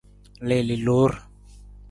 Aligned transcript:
Liili 0.47 0.77
loor. 0.85 1.11